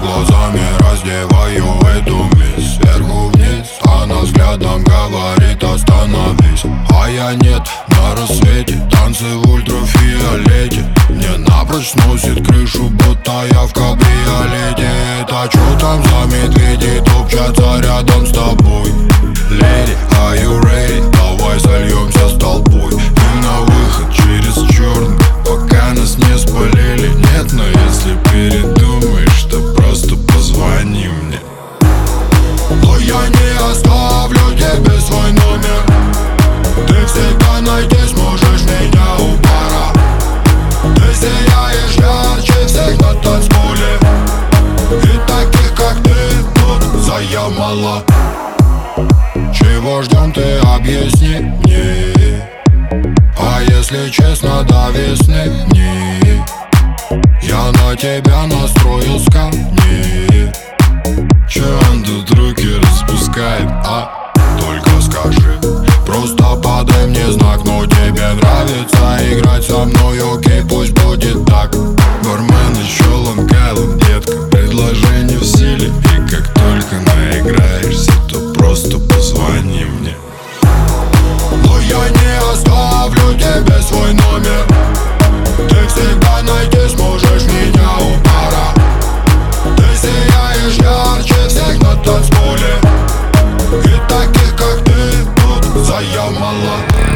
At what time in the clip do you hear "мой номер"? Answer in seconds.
84.00-84.66